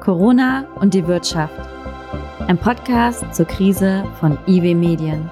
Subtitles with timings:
[0.00, 1.52] Corona und die Wirtschaft.
[2.48, 5.30] Ein Podcast zur Krise von IW Medien.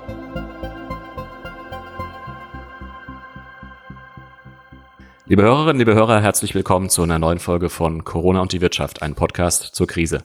[5.24, 9.00] Liebe Hörerinnen, liebe Hörer, herzlich willkommen zu einer neuen Folge von Corona und die Wirtschaft,
[9.00, 10.22] ein Podcast zur Krise.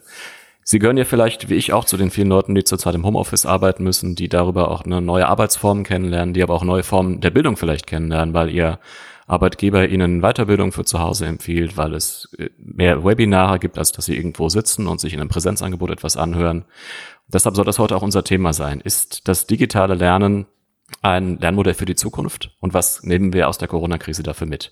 [0.66, 3.46] Sie gehören ja vielleicht, wie ich auch, zu den vielen Leuten, die zurzeit im Homeoffice
[3.46, 7.32] arbeiten müssen, die darüber auch eine neue Arbeitsform kennenlernen, die aber auch neue Formen der
[7.32, 8.80] Bildung vielleicht kennenlernen, weil ihr
[9.28, 14.06] Arbeitgeber ihnen Weiterbildung für zu Hause empfiehlt, weil es äh, mehr Webinare gibt, als dass
[14.06, 16.66] sie irgendwo sitzen und sich in einem Präsenzangebot etwas anhören.
[17.28, 18.82] Deshalb soll das heute auch unser Thema sein.
[18.82, 20.46] Ist das digitale Lernen
[21.02, 22.56] ein Lernmodell für die Zukunft?
[22.60, 24.72] Und was nehmen wir aus der Corona-Krise dafür mit?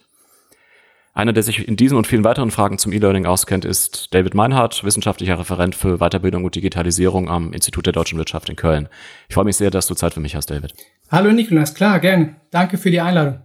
[1.13, 4.85] Einer, der sich in diesen und vielen weiteren Fragen zum E-Learning auskennt, ist David Meinhardt,
[4.85, 8.87] wissenschaftlicher Referent für Weiterbildung und Digitalisierung am Institut der deutschen Wirtschaft in Köln.
[9.27, 10.73] Ich freue mich sehr, dass du Zeit für mich hast, David.
[11.09, 12.37] Hallo Nikolas, klar, gerne.
[12.49, 13.41] Danke für die Einladung.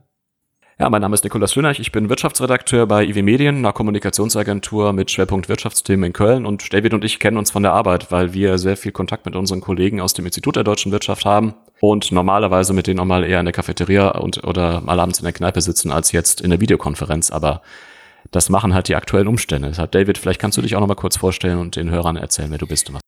[0.78, 5.10] Ja, mein Name ist Nikolaus Schönach, ich bin Wirtschaftsredakteur bei IW Medien, einer Kommunikationsagentur mit
[5.10, 8.58] Schwerpunkt Wirtschaftsthemen in Köln und David und ich kennen uns von der Arbeit, weil wir
[8.58, 12.74] sehr viel Kontakt mit unseren Kollegen aus dem Institut der deutschen Wirtschaft haben und normalerweise
[12.74, 15.62] mit denen auch mal eher in der Cafeteria und oder mal abends in der Kneipe
[15.62, 17.62] sitzen als jetzt in der Videokonferenz, aber
[18.30, 19.68] das machen halt die aktuellen Umstände.
[19.68, 22.50] Deshalb David, vielleicht kannst du dich auch noch mal kurz vorstellen und den Hörern erzählen,
[22.50, 23.02] wer du bist und was.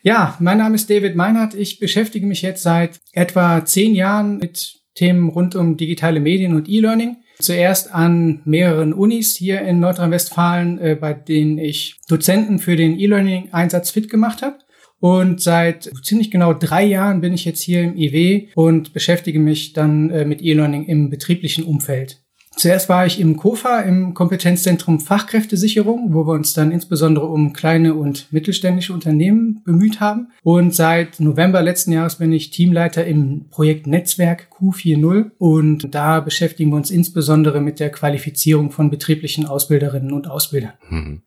[0.00, 1.52] Ja, mein Name ist David Meinhardt.
[1.52, 6.68] Ich beschäftige mich jetzt seit etwa zehn Jahren mit Themen rund um digitale Medien und
[6.68, 7.16] E-Learning.
[7.38, 13.90] Zuerst an mehreren Unis hier in Nordrhein-Westfalen, äh, bei denen ich Dozenten für den E-Learning-Einsatz
[13.90, 14.58] fit gemacht habe.
[14.98, 19.72] Und seit ziemlich genau drei Jahren bin ich jetzt hier im IW und beschäftige mich
[19.72, 22.19] dann äh, mit E-Learning im betrieblichen Umfeld.
[22.56, 27.94] Zuerst war ich im KOFA, im Kompetenzzentrum Fachkräftesicherung, wo wir uns dann insbesondere um kleine
[27.94, 30.28] und mittelständische Unternehmen bemüht haben.
[30.42, 36.70] Und seit November letzten Jahres bin ich Teamleiter im Projekt Netzwerk Q40 und da beschäftigen
[36.70, 40.72] wir uns insbesondere mit der Qualifizierung von betrieblichen Ausbilderinnen und Ausbildern.
[40.90, 41.22] Mhm.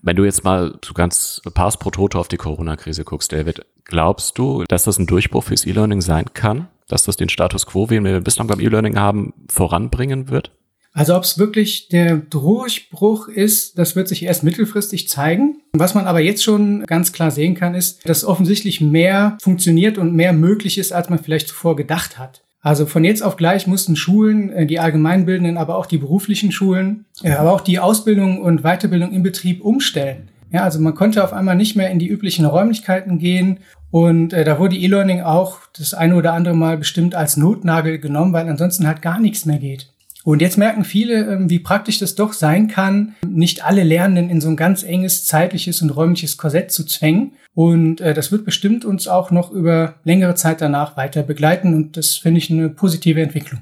[0.00, 4.38] Wenn du jetzt mal so ganz pars pro Toto auf die Corona-Krise guckst, David, glaubst
[4.38, 6.68] du, dass das ein Durchbruch fürs E-Learning sein kann?
[6.88, 10.52] Dass das den Status quo, wie wir bislang beim E-Learning haben, voranbringen wird?
[10.94, 15.62] Also ob es wirklich der Durchbruch ist, das wird sich erst mittelfristig zeigen.
[15.72, 20.14] Was man aber jetzt schon ganz klar sehen kann, ist, dass offensichtlich mehr funktioniert und
[20.14, 22.42] mehr möglich ist, als man vielleicht zuvor gedacht hat.
[22.60, 27.06] Also von jetzt auf gleich mussten Schulen, äh, die allgemeinbildenden, aber auch die beruflichen Schulen,
[27.22, 30.28] äh, aber auch die Ausbildung und Weiterbildung im Betrieb umstellen.
[30.52, 33.60] Ja, also man konnte auf einmal nicht mehr in die üblichen Räumlichkeiten gehen
[33.92, 38.32] und äh, da wurde E-Learning auch das eine oder andere Mal bestimmt als Notnagel genommen,
[38.32, 39.92] weil ansonsten halt gar nichts mehr geht.
[40.24, 44.40] Und jetzt merken viele, ähm, wie praktisch das doch sein kann, nicht alle Lernenden in
[44.40, 47.32] so ein ganz enges zeitliches und räumliches Korsett zu zwängen.
[47.52, 51.74] Und äh, das wird bestimmt uns auch noch über längere Zeit danach weiter begleiten.
[51.74, 53.60] Und das finde ich eine positive Entwicklung.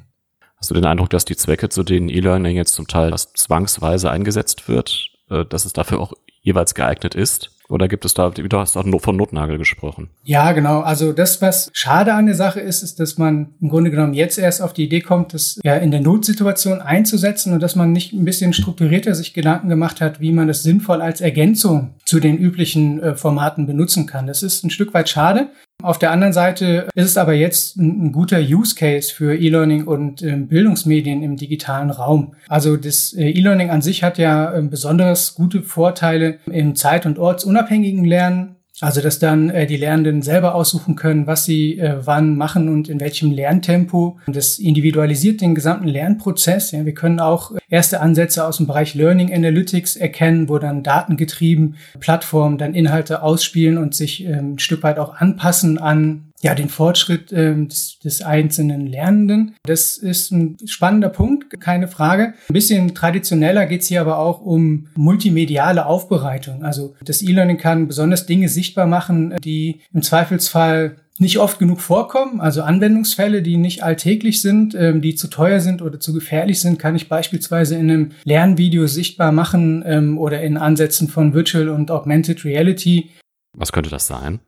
[0.59, 4.69] Hast du den Eindruck, dass die Zwecke, zu denen E-Learning jetzt zum Teil zwangsweise eingesetzt
[4.69, 7.51] wird, äh, dass es dafür auch jeweils geeignet ist?
[7.71, 10.11] Oder gibt es da, du hast von Notnagel gesprochen?
[10.25, 10.81] Ja, genau.
[10.81, 14.39] Also das, was schade an der Sache ist, ist, dass man im Grunde genommen jetzt
[14.39, 18.13] erst auf die Idee kommt, das ja in der Notsituation einzusetzen und dass man nicht
[18.13, 22.39] ein bisschen strukturierter sich Gedanken gemacht hat, wie man das sinnvoll als Ergänzung zu den
[22.39, 24.27] üblichen äh, Formaten benutzen kann.
[24.27, 25.51] Das ist ein Stück weit schade.
[25.83, 29.85] Auf der anderen Seite ist es aber jetzt ein, ein guter Use Case für E-Learning
[29.85, 32.35] und äh, Bildungsmedien im digitalen Raum.
[32.49, 37.19] Also das äh, E-Learning an sich hat ja äh, besonders gute Vorteile im zeit- und
[37.19, 38.57] ortsunabhängigen Lernen.
[38.81, 42.89] Also, dass dann äh, die Lernenden selber aussuchen können, was sie äh, wann machen und
[42.89, 44.19] in welchem Lerntempo.
[44.27, 46.71] Und das individualisiert den gesamten Lernprozess.
[46.73, 51.77] Ja, wir können auch erste Ansätze aus dem Bereich Learning Analytics erkennen, wo dann datengetrieben
[52.01, 56.69] Plattformen dann Inhalte ausspielen und sich ähm, ein Stück weit auch anpassen an ja, den
[56.69, 59.57] Fortschritt ähm, des, des einzelnen Lernenden.
[59.65, 62.35] Das ist ein spannender Punkt, keine Frage.
[62.49, 66.65] Ein bisschen traditioneller geht's hier aber auch um multimediale Aufbereitung.
[66.65, 72.41] Also das E-Learning kann besonders Dinge sichtbar machen, die im Zweifelsfall nicht oft genug vorkommen,
[72.41, 76.79] also Anwendungsfälle, die nicht alltäglich sind, ähm, die zu teuer sind oder zu gefährlich sind,
[76.79, 81.91] kann ich beispielsweise in einem Lernvideo sichtbar machen ähm, oder in Ansätzen von Virtual und
[81.91, 83.11] Augmented Reality.
[83.55, 84.41] Was könnte das sein?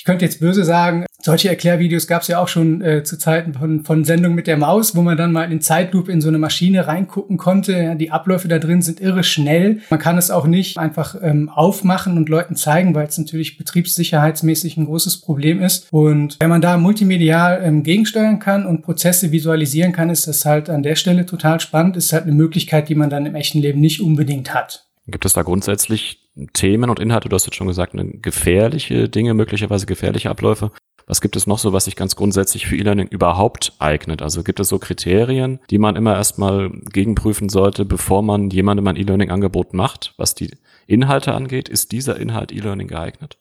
[0.00, 3.52] Ich könnte jetzt böse sagen, solche Erklärvideos gab es ja auch schon äh, zu Zeiten
[3.52, 6.38] von, von Sendung mit der Maus, wo man dann mal in Zeitlupe in so eine
[6.38, 7.72] Maschine reingucken konnte.
[7.72, 9.80] Ja, die Abläufe da drin sind irre schnell.
[9.90, 14.78] Man kann es auch nicht einfach ähm, aufmachen und Leuten zeigen, weil es natürlich betriebssicherheitsmäßig
[14.78, 15.88] ein großes Problem ist.
[15.92, 20.70] Und wenn man da multimedial ähm, gegensteuern kann und Prozesse visualisieren kann, ist das halt
[20.70, 21.98] an der Stelle total spannend.
[21.98, 24.86] Ist halt eine Möglichkeit, die man dann im echten Leben nicht unbedingt hat.
[25.06, 29.86] Gibt es da grundsätzlich Themen und Inhalte, du hast jetzt schon gesagt, gefährliche Dinge, möglicherweise
[29.86, 30.70] gefährliche Abläufe,
[31.10, 34.22] Was gibt es noch so, was sich ganz grundsätzlich für E-Learning überhaupt eignet?
[34.22, 38.94] Also gibt es so Kriterien, die man immer erstmal gegenprüfen sollte, bevor man jemandem ein
[38.94, 40.52] E-Learning-Angebot macht, was die
[40.86, 41.68] Inhalte angeht?
[41.68, 43.38] Ist dieser Inhalt E-Learning geeignet?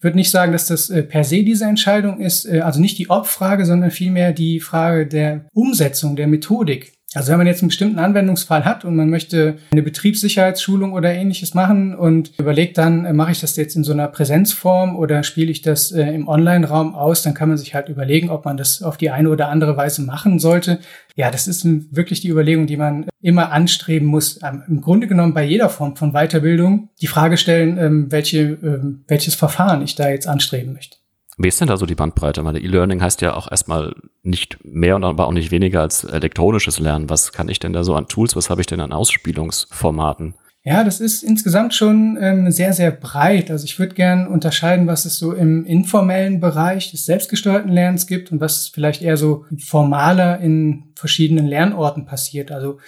[0.00, 3.10] Würde nicht sagen, dass das äh, per se diese Entscheidung ist, äh, also nicht die
[3.10, 6.92] Ob-Frage, sondern vielmehr die Frage der Umsetzung, der Methodik.
[7.12, 11.54] Also wenn man jetzt einen bestimmten Anwendungsfall hat und man möchte eine Betriebssicherheitsschulung oder ähnliches
[11.54, 15.50] machen und überlegt dann, äh, mache ich das jetzt in so einer Präsenzform oder spiele
[15.50, 18.80] ich das äh, im Online-Raum aus, dann kann man sich halt überlegen, ob man das
[18.82, 20.78] auf die eine oder andere Weise machen sollte.
[21.16, 24.38] Ja, das ist wirklich die Überlegung, die man immer anstreben muss.
[24.44, 29.04] Ähm, Im Grunde genommen bei jeder Form von Weiterbildung die Frage stellen, ähm, welche, ähm,
[29.08, 30.99] welches Verfahren ich da jetzt anstreben möchte.
[31.42, 32.44] Wie ist denn da so die Bandbreite?
[32.44, 36.78] Weil E-Learning heißt ja auch erstmal nicht mehr und aber auch nicht weniger als elektronisches
[36.78, 37.08] Lernen.
[37.08, 40.34] Was kann ich denn da so an Tools, was habe ich denn an Ausspielungsformaten?
[40.62, 43.50] Ja, das ist insgesamt schon ähm, sehr, sehr breit.
[43.50, 48.30] Also ich würde gern unterscheiden, was es so im informellen Bereich des selbstgesteuerten Lernens gibt
[48.30, 52.52] und was vielleicht eher so formaler in verschiedenen Lernorten passiert.
[52.52, 52.80] Also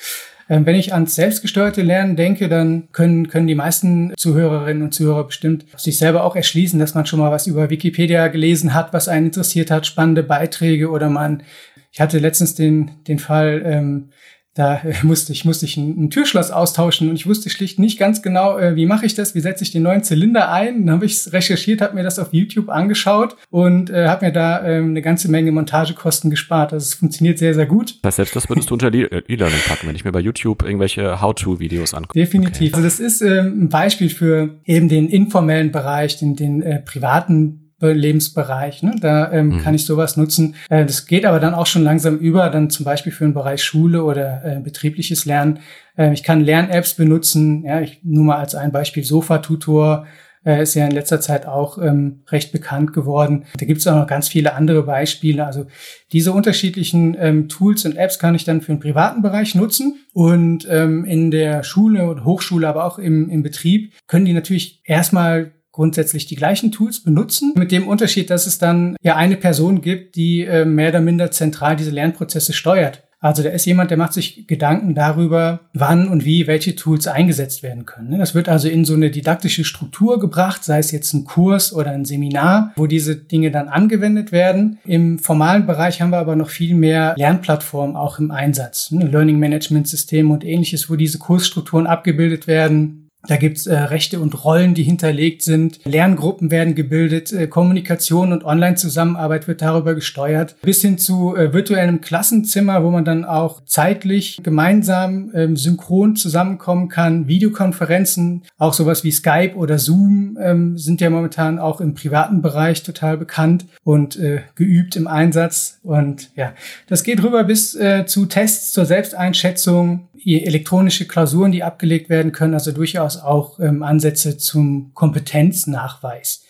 [0.60, 5.64] wenn ich ans selbstgesteuerte Lernen denke, dann können, können die meisten Zuhörerinnen und Zuhörer bestimmt
[5.76, 9.26] sich selber auch erschließen, dass man schon mal was über Wikipedia gelesen hat, was einen
[9.26, 11.42] interessiert hat, spannende Beiträge oder man,
[11.90, 14.10] ich hatte letztens den, den Fall, ähm,
[14.54, 18.22] da musste ich, musste ich ein, ein, Türschloss austauschen und ich wusste schlicht nicht ganz
[18.22, 20.86] genau, äh, wie mache ich das, wie setze ich den neuen Zylinder ein.
[20.86, 24.64] Dann habe ich recherchiert, habe mir das auf YouTube angeschaut und äh, habe mir da
[24.64, 26.72] äh, eine ganze Menge Montagekosten gespart.
[26.72, 27.98] Also es funktioniert sehr, sehr gut.
[28.02, 30.62] Das heißt, selbst das würdest du unter äh, E-Learning packen, wenn ich mir bei YouTube
[30.62, 32.18] irgendwelche How-To-Videos angucke.
[32.18, 32.74] Definitiv.
[32.74, 32.84] Okay.
[32.84, 37.61] Also das ist äh, ein Beispiel für eben den informellen Bereich, den, den äh, privaten
[37.90, 38.82] Lebensbereich.
[38.82, 38.96] Ne?
[39.00, 39.58] Da ähm, mhm.
[39.62, 40.54] kann ich sowas nutzen.
[40.70, 43.62] Äh, das geht aber dann auch schon langsam über, dann zum Beispiel für den Bereich
[43.62, 45.60] Schule oder äh, betriebliches Lernen.
[45.96, 47.64] Äh, ich kann Lern-Apps benutzen.
[47.64, 50.06] Ja, ich nur mal als ein Beispiel Sofa-Tutor
[50.44, 53.44] äh, ist ja in letzter Zeit auch ähm, recht bekannt geworden.
[53.58, 55.46] Da gibt es auch noch ganz viele andere Beispiele.
[55.46, 55.66] Also
[56.12, 60.00] diese unterschiedlichen ähm, Tools und Apps kann ich dann für den privaten Bereich nutzen.
[60.12, 64.82] Und ähm, in der Schule und Hochschule, aber auch im, im Betrieb, können die natürlich
[64.84, 69.80] erstmal grundsätzlich die gleichen Tools benutzen, mit dem Unterschied, dass es dann ja eine Person
[69.80, 73.02] gibt, die äh, mehr oder minder zentral diese Lernprozesse steuert.
[73.22, 77.62] Also da ist jemand, der macht sich Gedanken darüber, wann und wie welche Tools eingesetzt
[77.62, 78.18] werden können.
[78.18, 81.92] Das wird also in so eine didaktische Struktur gebracht, sei es jetzt ein Kurs oder
[81.92, 84.80] ein Seminar, wo diese Dinge dann angewendet werden.
[84.84, 88.90] Im formalen Bereich haben wir aber noch viel mehr Lernplattformen auch im Einsatz.
[88.90, 93.01] Learning Management Systeme und ähnliches, wo diese Kursstrukturen abgebildet werden.
[93.28, 95.78] Da gibt's äh, Rechte und Rollen, die hinterlegt sind.
[95.84, 100.56] Lerngruppen werden gebildet, äh, Kommunikation und Online-Zusammenarbeit wird darüber gesteuert.
[100.62, 106.88] Bis hin zu äh, virtuellem Klassenzimmer, wo man dann auch zeitlich gemeinsam ähm, synchron zusammenkommen
[106.88, 107.28] kann.
[107.28, 112.82] Videokonferenzen, auch sowas wie Skype oder Zoom ähm, sind ja momentan auch im privaten Bereich
[112.82, 115.78] total bekannt und äh, geübt im Einsatz.
[115.84, 116.54] Und ja,
[116.88, 122.54] das geht rüber bis äh, zu Tests zur Selbsteinschätzung, elektronische Klausuren, die abgelegt werden können,
[122.54, 126.44] also durchaus auch ähm, Ansätze zum Kompetenznachweis.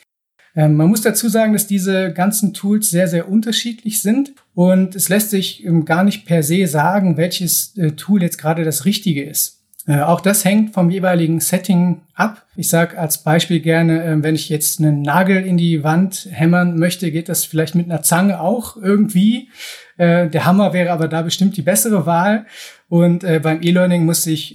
[0.54, 5.08] Ähm, man muss dazu sagen, dass diese ganzen Tools sehr, sehr unterschiedlich sind und es
[5.08, 9.24] lässt sich ähm, gar nicht per se sagen, welches äh, Tool jetzt gerade das Richtige
[9.24, 9.62] ist.
[9.86, 12.46] Äh, auch das hängt vom jeweiligen Setting ab.
[12.54, 16.78] Ich sage als Beispiel gerne, äh, wenn ich jetzt einen Nagel in die Wand hämmern
[16.78, 19.48] möchte, geht das vielleicht mit einer Zange auch irgendwie.
[19.96, 22.46] Äh, der Hammer wäre aber da bestimmt die bessere Wahl.
[22.88, 24.54] Und äh, beim E-Learning muss ich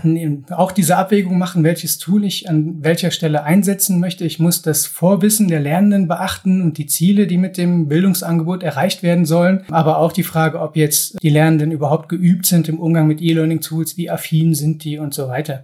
[0.51, 4.25] auch diese Abwägung machen, welches Tool ich an welcher Stelle einsetzen möchte.
[4.25, 9.01] Ich muss das Vorwissen der Lernenden beachten und die Ziele, die mit dem Bildungsangebot erreicht
[9.01, 9.63] werden sollen.
[9.72, 13.98] Aber auch die Frage, ob jetzt die Lernenden überhaupt geübt sind im Umgang mit E-Learning-Tools,
[13.98, 15.63] wie affin sind die und so weiter.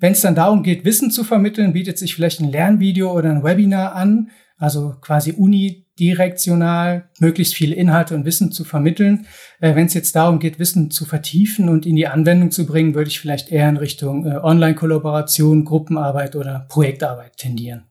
[0.00, 3.42] Wenn es dann darum geht, Wissen zu vermitteln, bietet sich vielleicht ein Lernvideo oder ein
[3.42, 9.26] Webinar an, also quasi Uni direktional möglichst viele Inhalte und Wissen zu vermitteln.
[9.60, 12.94] Äh, Wenn es jetzt darum geht, Wissen zu vertiefen und in die Anwendung zu bringen,
[12.94, 17.84] würde ich vielleicht eher in Richtung äh, Online-Kollaboration, Gruppenarbeit oder Projektarbeit tendieren.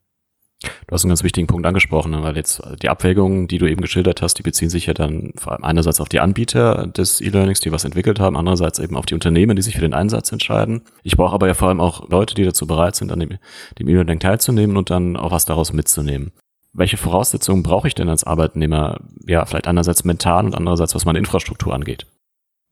[0.88, 3.67] Du hast einen ganz wichtigen Punkt angesprochen, ne, weil jetzt äh, die Abwägungen, die du
[3.67, 7.21] eben geschildert hast, die beziehen sich ja dann vor allem einerseits auf die Anbieter des
[7.21, 10.31] E-Learnings, die was entwickelt haben, andererseits eben auf die Unternehmen, die sich für den Einsatz
[10.31, 10.81] entscheiden.
[11.03, 13.38] Ich brauche aber ja vor allem auch Leute, die dazu bereit sind, an dem
[13.88, 16.31] E-Learning teilzunehmen und dann auch was daraus mitzunehmen
[16.77, 19.00] welche Voraussetzungen brauche ich denn als Arbeitnehmer?
[19.25, 22.05] Ja, vielleicht einerseits mental und andererseits, was meine Infrastruktur angeht.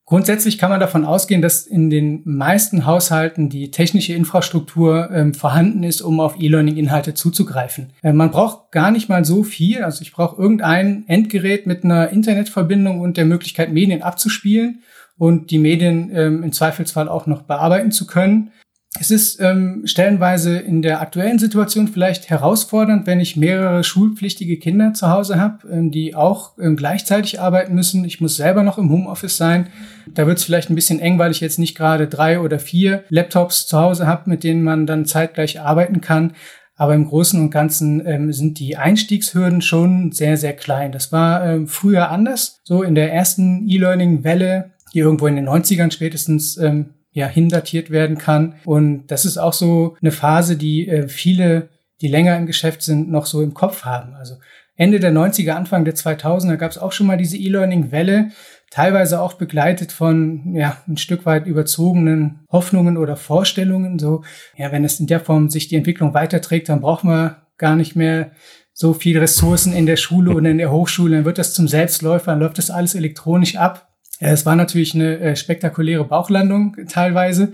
[0.07, 5.81] Grundsätzlich kann man davon ausgehen, dass in den meisten Haushalten die technische Infrastruktur ähm, vorhanden
[5.81, 7.91] ist, um auf E-Learning-Inhalte zuzugreifen.
[8.03, 9.83] Äh, man braucht gar nicht mal so viel.
[9.83, 14.83] Also ich brauche irgendein Endgerät mit einer Internetverbindung und der Möglichkeit, Medien abzuspielen
[15.17, 18.51] und die Medien ähm, im Zweifelsfall auch noch bearbeiten zu können.
[18.97, 24.93] Es ist ähm, stellenweise in der aktuellen Situation vielleicht herausfordernd, wenn ich mehrere schulpflichtige Kinder
[24.93, 28.05] zu Hause habe, ähm, die auch ähm, gleichzeitig arbeiten müssen.
[28.05, 29.67] Ich muss selber noch im Homeoffice sein.
[30.13, 33.03] Da wird es vielleicht ein bisschen eng, weil ich jetzt nicht gerade drei oder vier
[33.09, 36.33] Laptops zu Hause habe, mit denen man dann zeitgleich arbeiten kann.
[36.77, 40.91] Aber im Großen und Ganzen ähm, sind die Einstiegshürden schon sehr, sehr klein.
[40.91, 42.59] Das war ähm, früher anders.
[42.63, 48.17] So in der ersten E-Learning-Welle, die irgendwo in den 90ern spätestens ähm, ja, hindatiert werden
[48.17, 48.55] kann.
[48.65, 51.69] Und das ist auch so eine Phase, die äh, viele,
[52.01, 54.13] die länger im Geschäft sind, noch so im Kopf haben.
[54.15, 54.36] Also
[54.75, 58.31] Ende der 90er, Anfang der 2000er gab es auch schon mal diese E-Learning-Welle,
[58.69, 63.98] teilweise auch begleitet von ja ein Stück weit überzogenen Hoffnungen oder Vorstellungen.
[63.98, 64.25] So,
[64.57, 67.95] ja, wenn es in der Form sich die Entwicklung weiterträgt, dann braucht man gar nicht
[67.95, 68.31] mehr
[68.74, 72.31] so viel Ressourcen in der Schule und in der Hochschule, dann wird das zum Selbstläufer,
[72.31, 73.94] dann läuft das alles elektronisch ab.
[74.19, 77.53] Es war natürlich eine äh, spektakuläre Bauchlandung teilweise.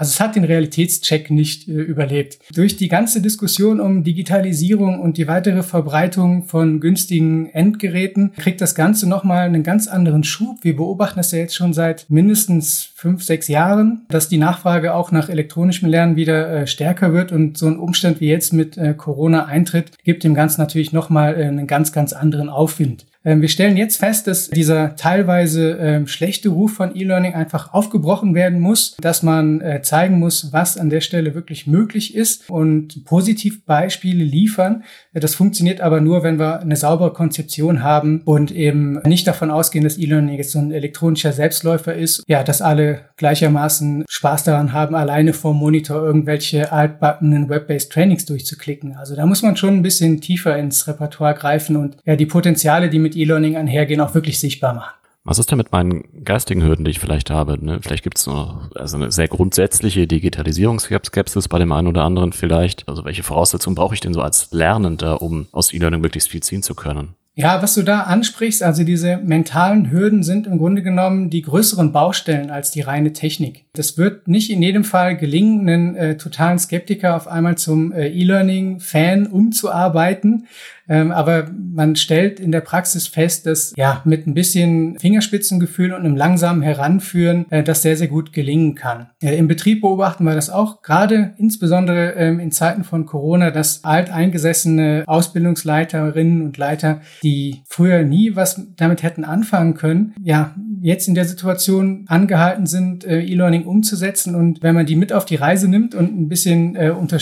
[0.00, 2.38] Also es hat den Realitätscheck nicht äh, überlebt.
[2.54, 8.74] Durch die ganze Diskussion um Digitalisierung und die weitere Verbreitung von günstigen Endgeräten kriegt das
[8.74, 10.56] Ganze nochmal einen ganz anderen Schub.
[10.62, 15.12] Wir beobachten das ja jetzt schon seit mindestens fünf, sechs Jahren, dass die Nachfrage auch
[15.12, 18.94] nach elektronischem Lernen wieder äh, stärker wird und so ein Umstand wie jetzt mit äh,
[18.94, 23.04] Corona eintritt, gibt dem Ganzen natürlich nochmal äh, einen ganz, ganz anderen Aufwind.
[23.24, 28.34] Ähm, wir stellen jetzt fest, dass dieser teilweise ähm, schlechte Ruf von E-Learning einfach aufgebrochen
[28.34, 33.04] werden muss, dass man äh, zeigen muss, was an der Stelle wirklich möglich ist und
[33.04, 34.84] positiv Beispiele liefern.
[35.12, 39.84] Das funktioniert aber nur, wenn wir eine saubere Konzeption haben und eben nicht davon ausgehen,
[39.84, 42.22] dass E-Learning jetzt so ein elektronischer Selbstläufer ist.
[42.26, 48.96] Ja, dass alle gleichermaßen Spaß daran haben, alleine vor Monitor irgendwelche altbackenen Web-based Trainings durchzuklicken.
[48.96, 52.88] Also da muss man schon ein bisschen tiefer ins Repertoire greifen und ja, die Potenziale,
[52.88, 54.94] die mit mit E-Learning einhergehen, auch wirklich sichtbar machen.
[55.22, 57.62] Was ist denn mit meinen geistigen Hürden, die ich vielleicht habe?
[57.62, 57.80] Ne?
[57.82, 62.88] Vielleicht gibt es noch also eine sehr grundsätzliche Digitalisierungsskepsis bei dem einen oder anderen vielleicht.
[62.88, 66.62] Also welche Voraussetzungen brauche ich denn so als Lernender, um aus E-Learning möglichst viel ziehen
[66.62, 67.16] zu können?
[67.36, 71.92] Ja, was du da ansprichst, also diese mentalen Hürden sind im Grunde genommen die größeren
[71.92, 73.64] Baustellen als die reine Technik.
[73.72, 78.08] Das wird nicht in jedem Fall gelingen, einen äh, totalen Skeptiker auf einmal zum äh,
[78.08, 80.48] E-Learning-Fan umzuarbeiten.
[80.90, 86.00] Ähm, aber man stellt in der Praxis fest, dass ja mit ein bisschen Fingerspitzengefühl und
[86.00, 89.08] einem langsamen Heranführen äh, das sehr, sehr gut gelingen kann.
[89.22, 93.84] Äh, Im Betrieb beobachten wir das auch, gerade insbesondere ähm, in Zeiten von Corona, dass
[93.84, 101.14] alteingesessene Ausbildungsleiterinnen und Leiter, die früher nie was damit hätten anfangen können, ja, jetzt in
[101.14, 104.34] der Situation angehalten sind, äh, E-Learning umzusetzen.
[104.34, 106.76] Und wenn man die mit auf die Reise nimmt und ein bisschen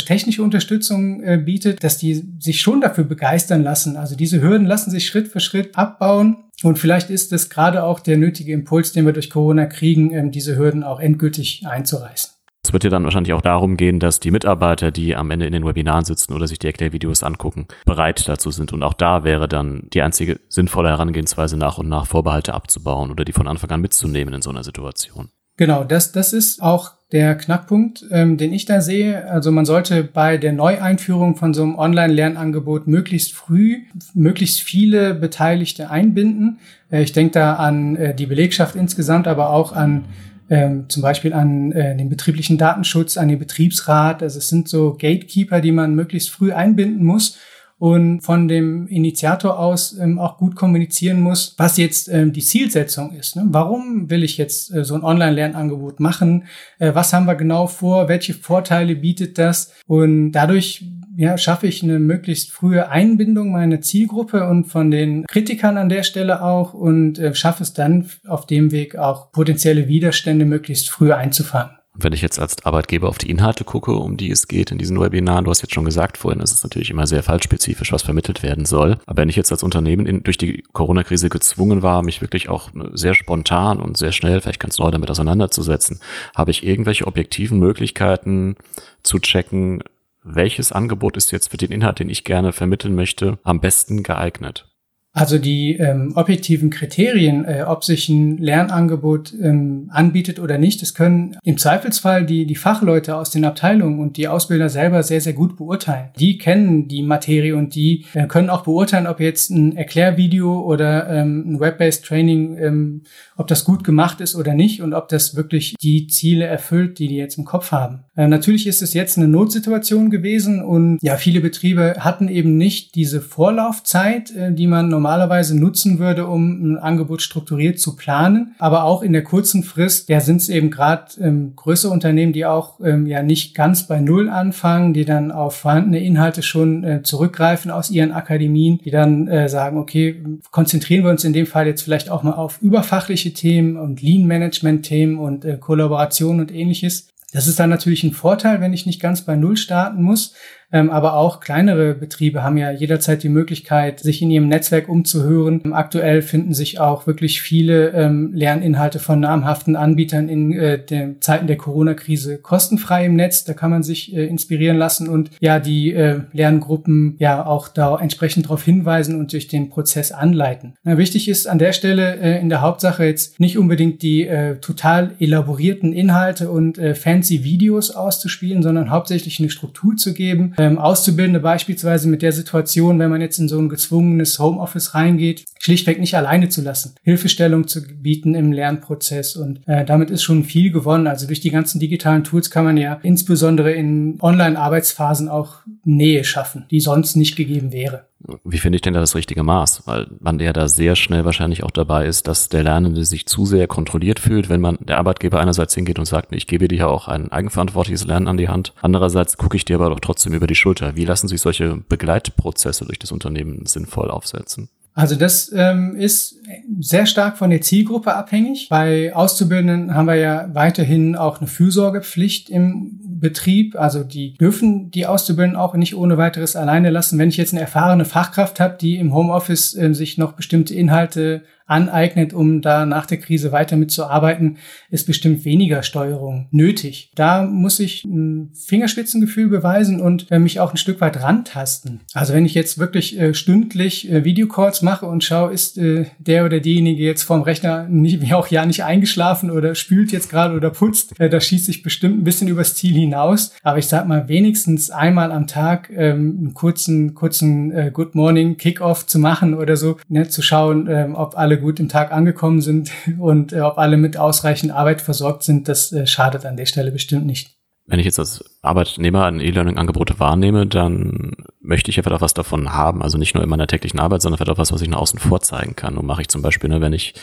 [0.07, 3.97] technische Unterstützung bietet, dass die sich schon dafür begeistern lassen.
[3.97, 6.45] Also diese Hürden lassen sich Schritt für Schritt abbauen.
[6.63, 10.31] Und vielleicht ist es gerade auch der nötige Impuls, den wir durch Corona kriegen, ähm,
[10.31, 12.39] diese Hürden auch endgültig einzureißen.
[12.65, 15.53] Es wird ja dann wahrscheinlich auch darum gehen, dass die Mitarbeiter, die am Ende in
[15.53, 18.73] den Webinaren sitzen oder sich die Erklärvideos angucken, bereit dazu sind.
[18.73, 23.25] Und auch da wäre dann die einzige sinnvolle Herangehensweise, nach und nach Vorbehalte abzubauen oder
[23.25, 25.31] die von Anfang an mitzunehmen in so einer Situation.
[25.59, 29.29] Genau, das, das ist auch der Knackpunkt, ähm, den ich da sehe.
[29.29, 33.79] Also man sollte bei der Neueinführung von so einem Online-Lernangebot möglichst früh
[34.15, 36.61] möglichst viele Beteiligte einbinden.
[36.93, 40.05] Äh, ich denke da an äh, die Belegschaft insgesamt, aber auch an
[40.49, 44.23] ähm, zum Beispiel an äh, den betrieblichen Datenschutz, an den Betriebsrat.
[44.23, 47.37] Also es sind so Gatekeeper, die man möglichst früh einbinden muss
[47.79, 53.13] und von dem Initiator aus ähm, auch gut kommunizieren muss, was jetzt ähm, die Zielsetzung
[53.13, 53.37] ist.
[53.37, 53.45] Ne?
[53.51, 56.45] Warum will ich jetzt äh, so ein Online-Lernangebot machen?
[56.79, 58.09] Äh, was haben wir genau vor?
[58.09, 59.73] Welche Vorteile bietet das?
[59.87, 60.85] Und dadurch
[61.17, 66.05] ja, schaffe ich eine möglichst frühe Einbindung meiner Zielgruppe und von den Kritikern an der
[66.05, 71.13] Stelle auch und äh, schaffe es dann auf dem Weg auch potenzielle Widerstände möglichst früh
[71.13, 71.78] einzufangen.
[72.01, 75.01] Wenn ich jetzt als Arbeitgeber auf die Inhalte gucke, um die es geht in diesen
[75.01, 78.45] Webinaren, du hast jetzt schon gesagt vorhin, es ist natürlich immer sehr fallspezifisch, was vermittelt
[78.45, 78.99] werden soll.
[79.07, 82.71] Aber wenn ich jetzt als Unternehmen in, durch die Corona-Krise gezwungen war, mich wirklich auch
[82.93, 85.99] sehr spontan und sehr schnell, vielleicht ganz neu damit auseinanderzusetzen,
[86.37, 88.55] habe ich irgendwelche objektiven Möglichkeiten
[89.03, 89.83] zu checken,
[90.23, 94.69] welches Angebot ist jetzt für den Inhalt, den ich gerne vermitteln möchte, am besten geeignet?
[95.15, 100.95] Also die ähm, objektiven Kriterien, äh, ob sich ein Lernangebot ähm, anbietet oder nicht, das
[100.95, 105.33] können im Zweifelsfall die, die Fachleute aus den Abteilungen und die Ausbilder selber sehr, sehr
[105.33, 106.11] gut beurteilen.
[106.19, 111.09] Die kennen die Materie und die äh, können auch beurteilen, ob jetzt ein Erklärvideo oder
[111.09, 113.03] ähm, ein Web-based Training, ähm,
[113.37, 117.09] ob das gut gemacht ist oder nicht und ob das wirklich die Ziele erfüllt, die
[117.09, 118.05] die jetzt im Kopf haben.
[118.19, 122.97] Äh, natürlich ist es jetzt eine Notsituation gewesen und ja, viele Betriebe hatten eben nicht
[122.97, 128.57] diese Vorlaufzeit, äh, die man normalerweise nutzen würde, um ein Angebot strukturiert zu planen.
[128.59, 132.45] Aber auch in der kurzen Frist, ja, sind es eben gerade ähm, größere Unternehmen, die
[132.45, 137.03] auch ähm, ja nicht ganz bei Null anfangen, die dann auf vorhandene Inhalte schon äh,
[137.05, 140.21] zurückgreifen aus ihren Akademien, die dann äh, sagen, okay,
[140.51, 145.21] konzentrieren wir uns in dem Fall jetzt vielleicht auch mal auf überfachliche Themen und Lean-Management-Themen
[145.21, 147.07] und äh, Kollaboration und ähnliches.
[147.33, 150.35] Das ist dann natürlich ein Vorteil, wenn ich nicht ganz bei Null starten muss.
[150.71, 155.63] Ähm, aber auch kleinere Betriebe haben ja jederzeit die Möglichkeit, sich in ihrem Netzwerk umzuhören.
[155.65, 161.23] Ähm, aktuell finden sich auch wirklich viele ähm, Lerninhalte von namhaften Anbietern in äh, den
[161.23, 163.45] Zeiten der Corona-Krise kostenfrei im Netz.
[163.45, 167.99] Da kann man sich äh, inspirieren lassen und ja die äh, Lerngruppen ja auch da
[167.99, 170.75] entsprechend darauf hinweisen und durch den Prozess anleiten.
[170.85, 174.29] Wichtig ist an der Stelle in der Hauptsache jetzt nicht unbedingt die
[174.61, 181.41] total elaborierten Inhalte und fancy Videos auszuspielen, sondern hauptsächlich eine Struktur zu geben, ähm, Auszubildende
[181.41, 186.15] beispielsweise mit der Situation, wenn man jetzt in so ein gezwungenes Homeoffice reingeht, schlichtweg nicht
[186.15, 191.07] alleine zu lassen, Hilfestellung zu bieten im Lernprozess und äh, damit ist schon viel gewonnen.
[191.07, 196.67] Also durch die ganzen digitalen Tools kann man ja insbesondere in Online-Arbeitsphasen auch Nähe schaffen,
[196.71, 198.08] die sonst nicht gegeben wäre.
[198.45, 199.83] Wie finde ich denn da das richtige Maß?
[199.87, 203.47] Weil man ja da sehr schnell wahrscheinlich auch dabei ist, dass der Lernende sich zu
[203.47, 206.87] sehr kontrolliert fühlt, wenn man der Arbeitgeber einerseits hingeht und sagt, ich gebe dir ja
[206.89, 208.73] auch ein eigenverantwortliches Lernen an die Hand.
[208.81, 210.97] Andererseits gucke ich dir aber doch trotzdem über die Schulter.
[210.97, 214.69] Wie lassen sich solche Begleitprozesse durch das Unternehmen sinnvoll aufsetzen?
[214.99, 216.41] Also das ähm, ist
[216.81, 218.67] sehr stark von der Zielgruppe abhängig.
[218.69, 223.77] Bei Auszubildenden haben wir ja weiterhin auch eine Fürsorgepflicht im Betrieb.
[223.77, 227.19] Also die dürfen die Auszubildenden auch nicht ohne weiteres alleine lassen.
[227.19, 231.43] Wenn ich jetzt eine erfahrene Fachkraft habe, die im Homeoffice äh, sich noch bestimmte Inhalte
[231.69, 234.57] aneignet, um da nach der Krise weiter mitzuarbeiten,
[234.91, 237.13] ist bestimmt weniger Steuerung nötig.
[237.15, 242.01] Da muss ich ein Fingerspitzengefühl beweisen und äh, mich auch ein Stück weit rantasten.
[242.15, 246.47] Also wenn ich jetzt wirklich äh, stündlich äh, Videocalls mache und schaue, ist äh, der
[246.47, 250.55] oder diejenige jetzt vorm Rechner nicht, wie auch ja nicht eingeschlafen oder spült jetzt gerade
[250.55, 253.53] oder putzt, da schießt sich bestimmt ein bisschen übers Ziel hinaus.
[253.63, 259.07] Aber ich sag mal, wenigstens einmal am Tag ähm, einen kurzen, kurzen Good Morning Kickoff
[259.07, 262.91] zu machen oder so, ne, zu schauen, ähm, ob alle gut im Tag angekommen sind
[263.19, 266.91] und äh, ob alle mit ausreichend Arbeit versorgt sind, das äh, schadet an der Stelle
[266.91, 267.59] bestimmt nicht.
[267.91, 272.35] Wenn ich jetzt als Arbeitnehmer ein E-Learning-Angebote wahrnehme, dann möchte ich ja vielleicht auch was
[272.35, 273.03] davon haben.
[273.03, 275.19] Also nicht nur in meiner täglichen Arbeit, sondern vielleicht auch was, was ich nach außen
[275.19, 275.97] vorzeigen kann.
[275.97, 277.15] Und mache ich zum Beispiel, ne, wenn ich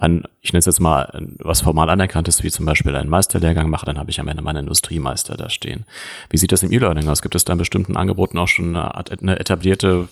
[0.00, 3.70] ein, ich nenne es jetzt mal, was formal anerkannt ist, wie zum Beispiel einen Meisterlehrgang
[3.70, 5.84] mache, dann habe ich am Ende meinen Industriemeister da stehen.
[6.30, 7.22] Wie sieht das im E-Learning aus?
[7.22, 10.08] Gibt es da in bestimmten Angeboten auch schon eine, eine etablierte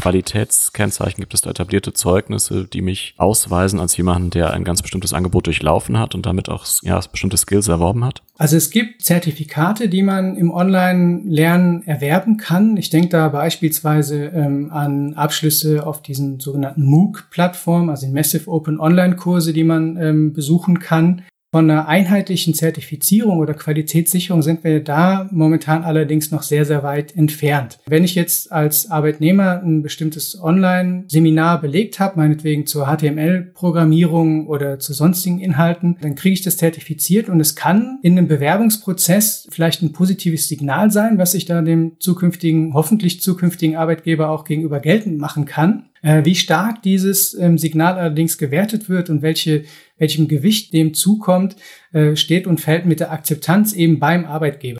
[0.00, 1.20] Qualitätskennzeichen?
[1.20, 5.46] Gibt es da etablierte Zeugnisse, die mich ausweisen als jemanden, der ein ganz bestimmtes Angebot
[5.46, 8.22] durchlaufen hat und damit auch ja, bestimmte Skills erworben hat?
[8.38, 12.76] Also es gibt Zertifikate, die man im Online-Lernen erwerben kann.
[12.76, 19.52] Ich denke da beispielsweise ähm, an Abschlüsse auf diesen sogenannten MOOC-Plattformen, also Massive Open Online-Kurse,
[19.52, 21.22] die man ähm, besuchen kann.
[21.56, 27.16] Von einer einheitlichen Zertifizierung oder Qualitätssicherung sind wir da momentan allerdings noch sehr, sehr weit
[27.16, 27.78] entfernt.
[27.86, 34.92] Wenn ich jetzt als Arbeitnehmer ein bestimmtes Online-Seminar belegt habe, meinetwegen zur HTML-Programmierung oder zu
[34.92, 39.94] sonstigen Inhalten, dann kriege ich das zertifiziert und es kann in einem Bewerbungsprozess vielleicht ein
[39.94, 45.46] positives Signal sein, was ich da dem zukünftigen, hoffentlich zukünftigen Arbeitgeber auch gegenüber geltend machen
[45.46, 45.86] kann.
[46.06, 49.64] Äh, wie stark dieses ähm, Signal allerdings gewertet wird und welche,
[49.98, 51.56] welchem Gewicht dem zukommt,
[51.92, 54.78] äh, steht und fällt mit der Akzeptanz eben beim Arbeitgeber.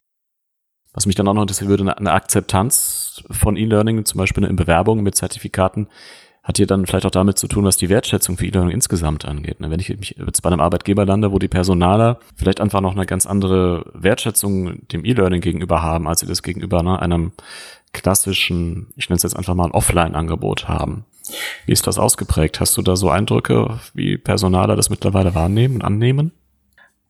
[0.92, 5.02] Was mich dann auch noch interessieren würde, eine Akzeptanz von E-Learning, zum Beispiel in Bewerbungen
[5.02, 5.88] mit Zertifikaten,
[6.44, 9.58] hat hier dann vielleicht auch damit zu tun, was die Wertschätzung für E-Learning insgesamt angeht.
[9.58, 9.68] Ne?
[9.68, 13.04] Wenn ich mich jetzt bei einem Arbeitgeber lande, wo die Personaler vielleicht einfach noch eine
[13.04, 17.32] ganz andere Wertschätzung dem E-Learning gegenüber haben, als sie das gegenüber ne, einem
[17.92, 21.04] klassischen, ich nenne es jetzt einfach mal ein Offline-Angebot haben.
[21.64, 22.60] Wie ist das ausgeprägt?
[22.60, 26.32] Hast du da so Eindrücke, wie Personaler das mittlerweile wahrnehmen und annehmen?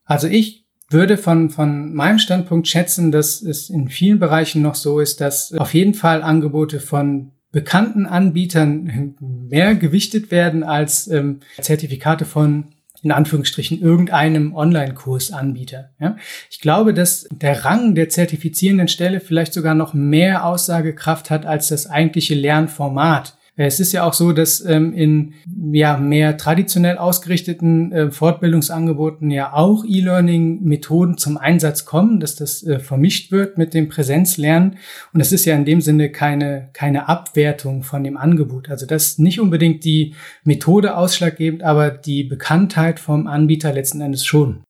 [0.05, 5.01] Also ich würde von, von meinem Standpunkt schätzen, dass es in vielen Bereichen noch so
[5.01, 12.25] ist, dass auf jeden Fall Angebote von bekannten Anbietern mehr gewichtet werden als ähm, Zertifikate
[12.25, 12.67] von
[13.03, 15.91] in Anführungsstrichen irgendeinem Online-Kursanbieter.
[16.01, 16.17] Ja?
[16.51, 21.69] Ich glaube, dass der Rang der zertifizierenden Stelle vielleicht sogar noch mehr Aussagekraft hat als
[21.69, 23.37] das eigentliche Lernformat.
[23.59, 25.33] Es ist ja auch so, dass ähm, in
[25.73, 32.79] ja, mehr traditionell ausgerichteten äh, Fortbildungsangeboten ja auch E-Learning-Methoden zum Einsatz kommen, dass das äh,
[32.79, 34.77] vermischt wird mit dem Präsenzlernen.
[35.15, 38.69] Und es ist ja in dem Sinne keine, keine Abwertung von dem Angebot.
[38.69, 40.15] Also das ist nicht unbedingt die
[40.45, 44.66] Methode ausschlaggebend, aber die Bekanntheit vom Anbieter letzten Endes schon.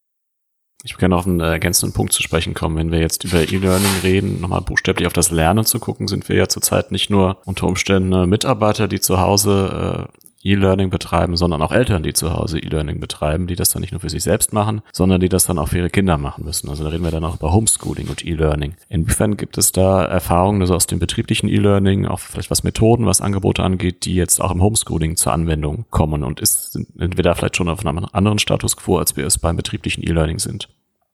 [0.84, 2.76] Ich gerne auf einen ergänzenden Punkt zu sprechen kommen.
[2.76, 6.36] Wenn wir jetzt über E-Learning reden, nochmal buchstäblich auf das Lernen zu gucken, sind wir
[6.36, 11.72] ja zurzeit nicht nur unter Umständen Mitarbeiter, die zu Hause äh, E-Learning betreiben, sondern auch
[11.72, 14.82] Eltern, die zu Hause E-Learning betreiben, die das dann nicht nur für sich selbst machen,
[14.92, 16.68] sondern die das dann auch für ihre Kinder machen müssen.
[16.68, 18.74] Also da reden wir dann auch über Homeschooling und E-Learning.
[18.88, 23.20] Inwiefern gibt es da Erfahrungen also aus dem betrieblichen E-Learning, auch vielleicht was Methoden, was
[23.20, 26.22] Angebote angeht, die jetzt auch im Homeschooling zur Anwendung kommen?
[26.22, 29.38] Und ist, sind wir da vielleicht schon auf einem anderen Status quo, als wir es
[29.38, 30.68] beim betrieblichen E-Learning sind?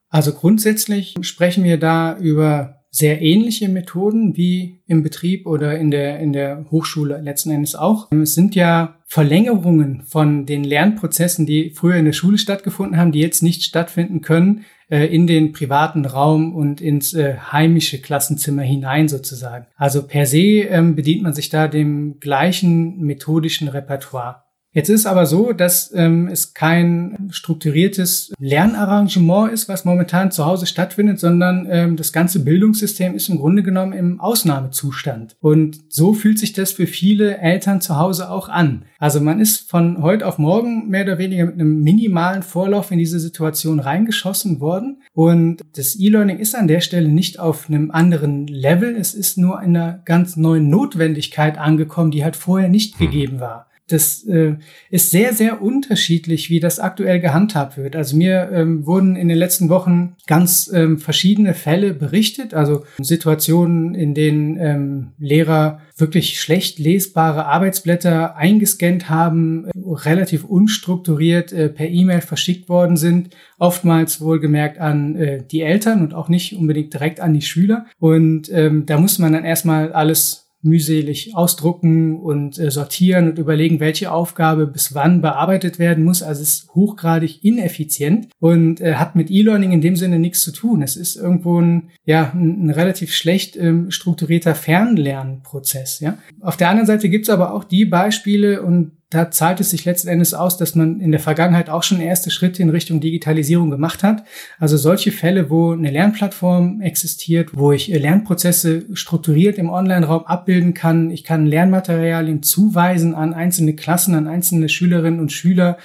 [0.09, 6.21] Also grundsätzlich sprechen wir da über sehr ähnliche Methoden wie im Betrieb oder in der,
[6.21, 8.13] in der Hochschule letzten Endes auch.
[8.13, 13.21] Es sind ja Verlängerungen von den Lernprozessen, die früher in der Schule stattgefunden haben, die
[13.21, 19.09] jetzt nicht stattfinden können, äh, in den privaten Raum und ins äh, heimische Klassenzimmer hinein
[19.09, 19.67] sozusagen.
[19.77, 24.45] Also per se ähm, bedient man sich da dem gleichen methodischen Repertoire.
[24.75, 30.65] Jetzt ist aber so, dass ähm, es kein strukturiertes Lernarrangement ist, was momentan zu Hause
[30.65, 35.37] stattfindet, sondern ähm, das ganze Bildungssystem ist im Grunde genommen im Ausnahmezustand.
[35.41, 38.87] Und so fühlt sich das für viele Eltern zu Hause auch an.
[38.99, 42.99] Also man ist von heute auf morgen mehr oder weniger mit einem minimalen Vorlauf in
[42.99, 45.03] diese Situation reingeschossen worden.
[45.13, 48.97] Und das E-Learning ist an der Stelle nicht auf einem anderen Level.
[48.97, 53.07] Es ist nur in einer ganz neuen Notwendigkeit angekommen, die halt vorher nicht hm.
[53.07, 54.55] gegeben war das äh,
[54.91, 57.97] ist sehr, sehr unterschiedlich, wie das aktuell gehandhabt wird.
[57.97, 63.95] Also mir ähm, wurden in den letzten Wochen ganz ähm, verschiedene Fälle berichtet, also Situationen,
[63.95, 71.89] in denen ähm, Lehrer wirklich schlecht lesbare Arbeitsblätter eingescannt haben, äh, relativ unstrukturiert äh, per
[71.89, 77.21] E-Mail verschickt worden sind, oftmals wohlgemerkt an äh, die Eltern und auch nicht unbedingt direkt
[77.21, 77.87] an die Schüler.
[77.99, 83.81] Und ähm, da muss man dann erstmal alles mühselig ausdrucken und äh, sortieren und überlegen,
[83.81, 86.23] welche Aufgabe bis wann bearbeitet werden muss.
[86.23, 90.53] Also es ist hochgradig ineffizient und äh, hat mit E-Learning in dem Sinne nichts zu
[90.53, 90.83] tun.
[90.83, 96.01] Es ist irgendwo ein, ja, ein, ein relativ schlecht ähm, strukturierter Fernlernprozess.
[96.01, 96.19] Ja?
[96.41, 100.09] Auf der anderen Seite gibt's aber auch die Beispiele und da zahlt es sich letzten
[100.09, 104.03] Endes aus, dass man in der Vergangenheit auch schon erste Schritte in Richtung Digitalisierung gemacht
[104.03, 104.25] hat.
[104.59, 111.11] Also solche Fälle, wo eine Lernplattform existiert, wo ich Lernprozesse strukturiert im Online-Raum abbilden kann.
[111.11, 115.79] Ich kann Lernmaterialien zuweisen an einzelne Klassen, an einzelne Schülerinnen und Schüler.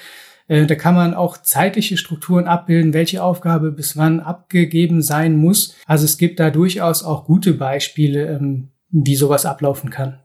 [0.48, 5.76] Äh, da kann man auch zeitliche Strukturen abbilden, welche Aufgabe bis wann abgegeben sein muss.
[5.86, 10.20] Also es gibt da durchaus auch gute Beispiele, ähm, wie sowas ablaufen kann.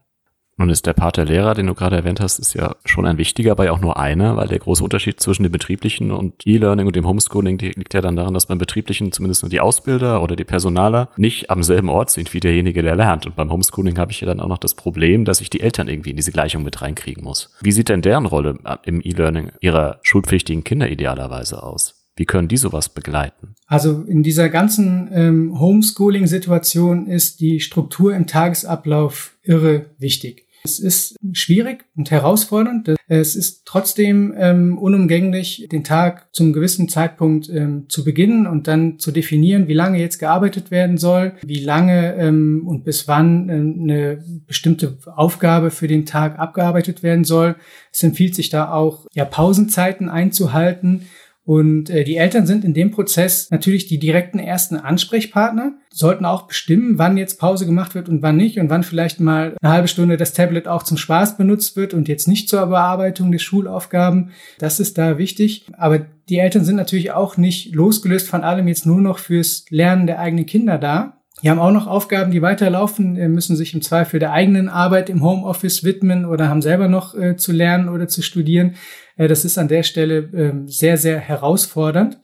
[0.57, 3.17] Nun ist der Part der Lehrer, den du gerade erwähnt hast, ist ja schon ein
[3.17, 6.85] wichtiger, aber ja auch nur einer, weil der große Unterschied zwischen dem betrieblichen und E-Learning
[6.85, 10.35] und dem Homeschooling liegt ja dann daran, dass beim betrieblichen zumindest nur die Ausbilder oder
[10.35, 13.25] die Personaler nicht am selben Ort sind wie derjenige, der lernt.
[13.25, 15.87] Und beim Homeschooling habe ich ja dann auch noch das Problem, dass ich die Eltern
[15.87, 17.51] irgendwie in diese Gleichung mit reinkriegen muss.
[17.61, 21.92] Wie sieht denn deren Rolle im E-Learning ihrer schulpflichtigen Kinder idealerweise aus?
[22.15, 23.55] Wie können die sowas begleiten?
[23.65, 30.47] Also in dieser ganzen ähm, Homeschooling-Situation ist die Struktur im Tagesablauf irre wichtig.
[30.65, 32.95] Es ist schwierig und herausfordernd.
[33.09, 38.97] Es ist trotzdem ähm, unumgänglich, den Tag zum gewissen Zeitpunkt ähm, zu beginnen und dann
[38.97, 43.53] zu definieren, wie lange jetzt gearbeitet werden soll, wie lange ähm, und bis wann äh,
[43.53, 47.57] eine bestimmte Aufgabe für den Tag abgearbeitet werden soll.
[47.91, 51.07] Es empfiehlt sich da auch, ja, Pausenzeiten einzuhalten
[51.45, 56.43] und äh, die Eltern sind in dem Prozess natürlich die direkten ersten Ansprechpartner, sollten auch
[56.43, 59.89] bestimmen, wann jetzt Pause gemacht wird und wann nicht und wann vielleicht mal eine halbe
[59.89, 64.31] Stunde das Tablet auch zum Spaß benutzt wird und jetzt nicht zur Bearbeitung der Schulaufgaben.
[64.57, 65.65] Das ist da wichtig.
[65.77, 70.07] Aber die Eltern sind natürlich auch nicht losgelöst von allem jetzt nur noch fürs Lernen
[70.07, 71.17] der eigenen Kinder da.
[71.41, 75.21] Die haben auch noch Aufgaben, die weiterlaufen, müssen sich im Zweifel der eigenen Arbeit im
[75.21, 78.75] Homeoffice widmen oder haben selber noch äh, zu lernen oder zu studieren.
[79.17, 82.19] Äh, das ist an der Stelle äh, sehr, sehr herausfordernd.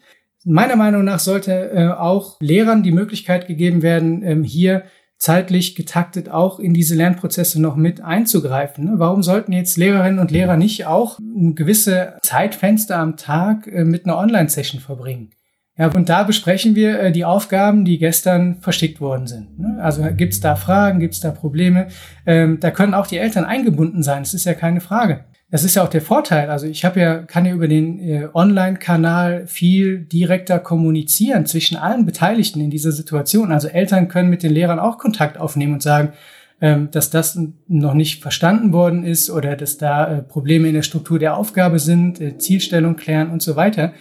[0.45, 4.84] Meiner Meinung nach sollte äh, auch Lehrern die Möglichkeit gegeben werden, ähm, hier
[5.17, 8.86] zeitlich getaktet auch in diese Lernprozesse noch mit einzugreifen.
[8.86, 8.93] Ne?
[8.95, 14.06] Warum sollten jetzt Lehrerinnen und Lehrer nicht auch ein gewisse Zeitfenster am Tag äh, mit
[14.06, 15.32] einer Online-Session verbringen?
[15.78, 19.60] Ja, und da besprechen wir die Aufgaben, die gestern verschickt worden sind.
[19.60, 19.78] Ne?
[19.82, 21.88] Also gibt es da Fragen, gibt es da Probleme?
[22.25, 25.25] Ähm, da können auch die Eltern eingebunden sein, das ist ja keine Frage.
[25.51, 26.49] Das ist ja auch der Vorteil.
[26.49, 32.05] Also ich habe ja, kann ja über den äh, Online-Kanal viel direkter kommunizieren zwischen allen
[32.05, 33.51] Beteiligten in dieser Situation.
[33.51, 36.13] Also Eltern können mit den Lehrern auch Kontakt aufnehmen und sagen,
[36.62, 40.83] ähm, dass das noch nicht verstanden worden ist oder dass da äh, Probleme in der
[40.83, 43.93] Struktur der Aufgabe sind, äh, Zielstellung klären und so weiter.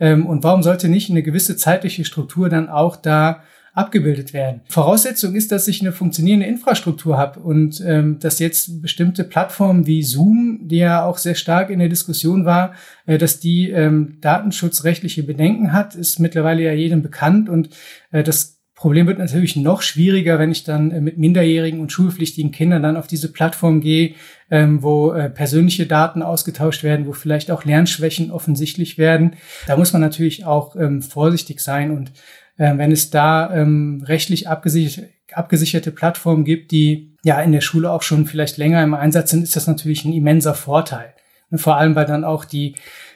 [0.00, 3.42] Ähm, und warum sollte nicht eine gewisse zeitliche Struktur dann auch da
[3.78, 4.60] abgebildet werden.
[4.68, 10.02] Voraussetzung ist, dass ich eine funktionierende Infrastruktur habe und ähm, dass jetzt bestimmte Plattformen wie
[10.02, 12.74] Zoom, die ja auch sehr stark in der Diskussion war,
[13.06, 17.70] äh, dass die ähm, datenschutzrechtliche Bedenken hat, ist mittlerweile ja jedem bekannt und
[18.10, 22.52] äh, das Problem wird natürlich noch schwieriger, wenn ich dann äh, mit minderjährigen und schulpflichtigen
[22.52, 24.14] Kindern dann auf diese Plattform gehe,
[24.52, 29.34] ähm, wo äh, persönliche Daten ausgetauscht werden, wo vielleicht auch Lernschwächen offensichtlich werden.
[29.66, 32.12] Da muss man natürlich auch ähm, vorsichtig sein und
[32.58, 38.02] wenn es da ähm, rechtlich abgesichert, abgesicherte Plattformen gibt, die ja in der Schule auch
[38.02, 41.14] schon vielleicht länger im Einsatz sind, ist das natürlich ein immenser Vorteil.
[41.54, 42.74] Vor allem, weil dann auch die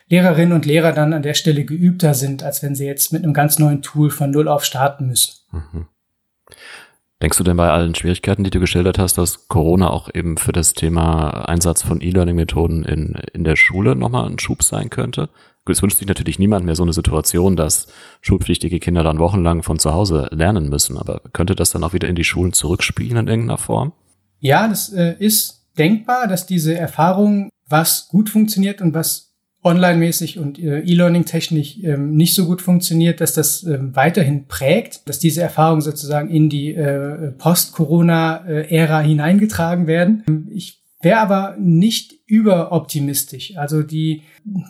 [0.08, 3.34] Lehrerinnen und Lehrer dann an der Stelle geübter sind, als wenn sie jetzt mit einem
[3.34, 5.34] ganz neuen Tool von Null auf starten müssen.
[5.50, 5.86] Mhm.
[7.22, 10.50] Denkst du denn bei allen Schwierigkeiten, die du geschildert hast, dass Corona auch eben für
[10.50, 15.28] das Thema Einsatz von E-Learning-Methoden in, in der Schule nochmal ein Schub sein könnte?
[15.68, 17.86] Es wünscht sich natürlich niemand mehr so eine Situation, dass
[18.20, 20.98] schulpflichtige Kinder dann wochenlang von zu Hause lernen müssen.
[20.98, 23.92] Aber könnte das dann auch wieder in die Schulen zurückspielen in irgendeiner Form?
[24.40, 29.32] Ja, das äh, ist denkbar, dass diese Erfahrung, was gut funktioniert und was
[29.64, 35.20] online-mäßig und äh, E-Learning-technisch ähm, nicht so gut funktioniert, dass das ähm, weiterhin prägt, dass
[35.20, 40.48] diese Erfahrungen sozusagen in die äh, Post-Corona-Ära hineingetragen werden.
[40.52, 43.58] Ich wäre aber nicht überoptimistisch.
[43.58, 44.22] Also die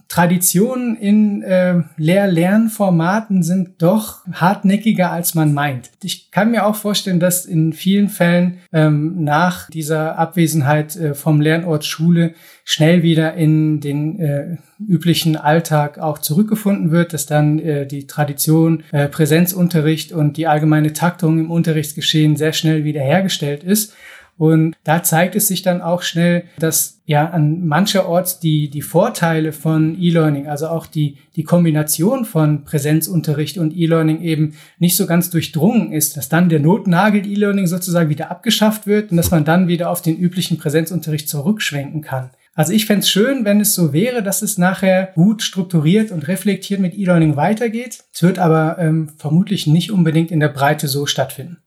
[0.08, 5.92] Traditionen in äh, Lehr-Lernformaten sind doch hartnäckiger, als man meint.
[6.02, 11.40] Ich kann mir auch vorstellen, dass in vielen Fällen ähm, nach dieser Abwesenheit äh, vom
[11.40, 17.86] Lernort Schule schnell wieder in den äh, üblichen Alltag auch zurückgefunden wird, dass dann äh,
[17.86, 23.94] die Tradition äh, Präsenzunterricht und die allgemeine Taktung im Unterrichtsgeschehen sehr schnell wiederhergestellt ist.
[24.38, 29.52] Und da zeigt es sich dann auch schnell, dass ja an mancherorts die, die Vorteile
[29.52, 35.30] von E-Learning, also auch die, die Kombination von Präsenzunterricht und E-Learning eben nicht so ganz
[35.30, 39.68] durchdrungen ist, dass dann der Notnagel E-Learning sozusagen wieder abgeschafft wird und dass man dann
[39.68, 42.30] wieder auf den üblichen Präsenzunterricht zurückschwenken kann.
[42.54, 46.28] Also ich fände es schön, wenn es so wäre, dass es nachher gut strukturiert und
[46.28, 48.04] reflektiert mit E-Learning weitergeht.
[48.12, 51.58] Es wird aber ähm, vermutlich nicht unbedingt in der Breite so stattfinden.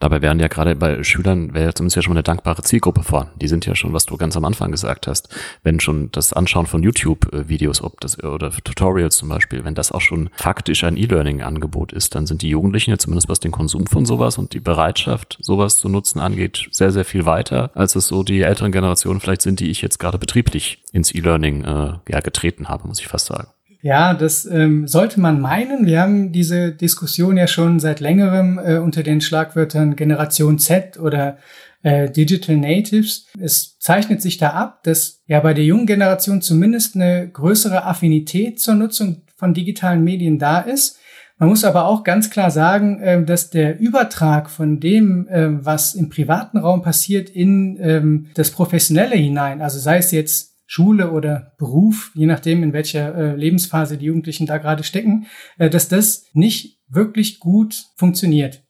[0.00, 3.30] Dabei wären ja gerade bei Schülern, wäre zumindest ja schon eine dankbare Zielgruppe vor.
[3.40, 6.66] Die sind ja schon, was du ganz am Anfang gesagt hast, wenn schon das Anschauen
[6.66, 11.92] von YouTube-Videos, ob das oder Tutorials zum Beispiel, wenn das auch schon faktisch ein E-Learning-Angebot
[11.92, 15.38] ist, dann sind die Jugendlichen ja zumindest was den Konsum von sowas und die Bereitschaft,
[15.40, 19.42] sowas zu nutzen angeht, sehr, sehr viel weiter, als es so die älteren Generationen vielleicht
[19.42, 23.26] sind, die ich jetzt gerade betrieblich ins E-Learning äh, ja, getreten habe, muss ich fast
[23.26, 23.53] sagen.
[23.84, 25.84] Ja, das ähm, sollte man meinen.
[25.84, 31.36] Wir haben diese Diskussion ja schon seit längerem äh, unter den Schlagwörtern Generation Z oder
[31.82, 33.26] äh, Digital Natives.
[33.38, 38.58] Es zeichnet sich da ab, dass ja bei der jungen Generation zumindest eine größere Affinität
[38.58, 40.98] zur Nutzung von digitalen Medien da ist.
[41.36, 45.94] Man muss aber auch ganz klar sagen, äh, dass der Übertrag von dem, äh, was
[45.94, 51.54] im privaten Raum passiert, in ähm, das Professionelle hinein, also sei es jetzt Schule oder
[51.58, 55.26] Beruf, je nachdem, in welcher äh, Lebensphase die Jugendlichen da gerade stecken,
[55.58, 58.64] äh, dass das nicht wirklich gut funktioniert.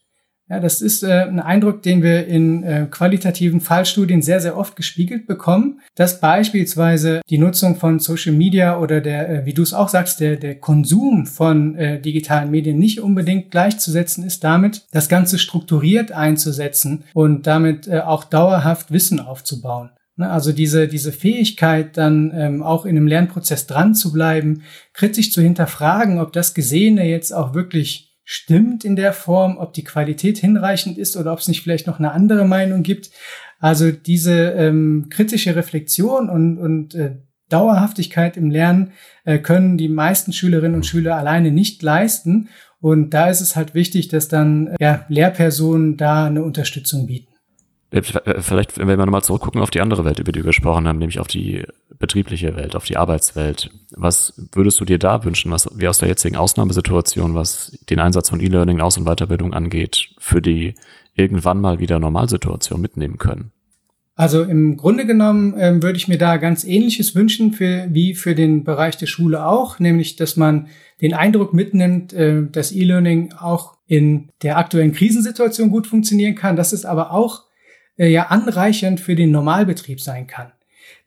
[0.51, 4.77] Ja, das ist äh, ein Eindruck, den wir in äh, qualitativen Fallstudien sehr, sehr oft
[4.77, 9.73] gespiegelt bekommen, dass beispielsweise die Nutzung von Social Media oder der, äh, wie du es
[9.73, 15.09] auch sagst, der, der Konsum von äh, digitalen Medien nicht unbedingt gleichzusetzen ist damit, das
[15.09, 19.93] Ganze strukturiert einzusetzen und damit äh, auch dauerhaft Wissen aufzubauen.
[20.17, 25.33] Ne, also diese, diese Fähigkeit, dann ähm, auch in einem Lernprozess dran zu bleiben, kritisch
[25.33, 30.39] zu hinterfragen, ob das Gesehene jetzt auch wirklich stimmt in der Form, ob die Qualität
[30.39, 33.11] hinreichend ist oder ob es nicht vielleicht noch eine andere Meinung gibt.
[33.59, 37.17] Also diese ähm, kritische Reflexion und, und äh,
[37.49, 38.93] Dauerhaftigkeit im Lernen
[39.25, 42.49] äh, können die meisten Schülerinnen und Schüler alleine nicht leisten.
[42.81, 47.34] Und da ist es halt wichtig, dass dann äh, ja, Lehrpersonen da eine Unterstützung bieten.
[47.95, 50.89] Äh, äh, vielleicht, wenn wir nochmal zurückgucken auf die andere Welt, über die wir gesprochen
[50.89, 51.65] haben, nämlich auf die
[51.99, 53.71] betriebliche Welt, auf die Arbeitswelt.
[53.97, 58.31] Was würdest du dir da wünschen, was wie aus der jetzigen Ausnahmesituation, was den Einsatz
[58.31, 60.75] von E-Learning, Aus- und Weiterbildung angeht, für die
[61.15, 63.53] irgendwann mal wieder Normalsituation mitnehmen können?
[64.17, 68.35] Also im Grunde genommen ähm, würde ich mir da ganz Ähnliches wünschen für, wie für
[68.35, 70.69] den Bereich der Schule auch, nämlich dass man
[71.01, 76.73] den Eindruck mitnimmt, äh, dass E-Learning auch in der aktuellen Krisensituation gut funktionieren kann, dass
[76.73, 77.45] es aber auch
[77.97, 80.53] äh, ja anreichernd für den Normalbetrieb sein kann.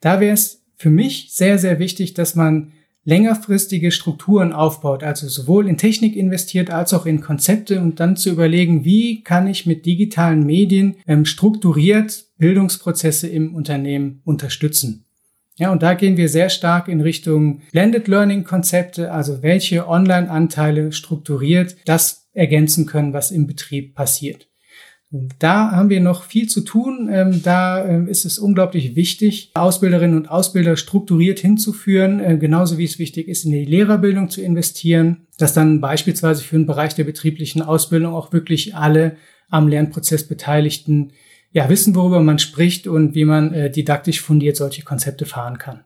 [0.00, 2.72] Da wäre es für mich sehr, sehr wichtig, dass man
[3.04, 8.30] längerfristige Strukturen aufbaut, also sowohl in Technik investiert als auch in Konzepte und dann zu
[8.30, 15.06] überlegen, wie kann ich mit digitalen Medien ähm, strukturiert Bildungsprozesse im Unternehmen unterstützen.
[15.56, 20.92] Ja, und da gehen wir sehr stark in Richtung Blended Learning Konzepte, also welche Online-Anteile
[20.92, 24.47] strukturiert das ergänzen können, was im Betrieb passiert.
[25.10, 27.08] Da haben wir noch viel zu tun.
[27.10, 32.84] Ähm, da ähm, ist es unglaublich wichtig, Ausbilderinnen und Ausbilder strukturiert hinzuführen, äh, genauso wie
[32.84, 37.04] es wichtig ist, in die Lehrerbildung zu investieren, dass dann beispielsweise für den Bereich der
[37.04, 39.16] betrieblichen Ausbildung auch wirklich alle
[39.48, 41.12] am Lernprozess Beteiligten
[41.52, 45.84] ja, wissen, worüber man spricht und wie man äh, didaktisch fundiert solche Konzepte fahren kann.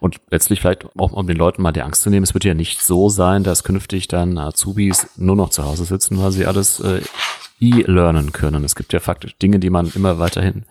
[0.00, 2.54] Und letztlich vielleicht auch, um den Leuten mal die Angst zu nehmen, es wird ja
[2.54, 6.80] nicht so sein, dass künftig dann Azubis nur noch zu Hause sitzen, weil sie alles
[6.80, 7.00] äh,
[7.60, 8.64] e-lernen können.
[8.64, 10.64] Es gibt ja faktisch Dinge, die man immer weiterhin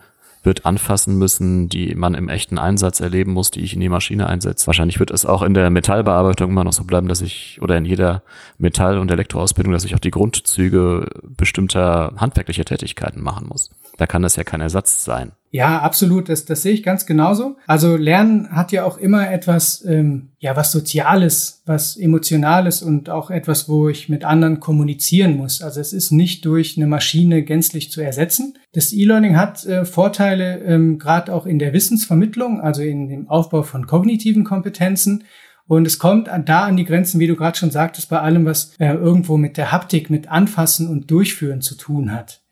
[0.46, 4.28] wird anfassen müssen, die man im echten Einsatz erleben muss, die ich in die Maschine
[4.28, 4.66] einsetze.
[4.68, 7.84] Wahrscheinlich wird es auch in der Metallbearbeitung immer noch so bleiben, dass ich, oder in
[7.84, 8.22] jeder
[8.56, 13.70] Metall- und Elektroausbildung, dass ich auch die Grundzüge bestimmter handwerklicher Tätigkeiten machen muss.
[13.98, 15.32] Da kann das ja kein Ersatz sein.
[15.56, 16.28] Ja, absolut.
[16.28, 17.56] Das, das sehe ich ganz genauso.
[17.66, 23.30] Also Lernen hat ja auch immer etwas, ähm, ja, was Soziales, was Emotionales und auch
[23.30, 25.62] etwas, wo ich mit anderen kommunizieren muss.
[25.62, 28.58] Also es ist nicht durch eine Maschine gänzlich zu ersetzen.
[28.74, 33.62] Das E-Learning hat äh, Vorteile, ähm, gerade auch in der Wissensvermittlung, also in dem Aufbau
[33.62, 35.24] von kognitiven Kompetenzen.
[35.68, 38.74] Und es kommt da an die Grenzen, wie du gerade schon sagtest, bei allem, was
[38.78, 42.42] äh, irgendwo mit der Haptik, mit Anfassen und Durchführen zu tun hat.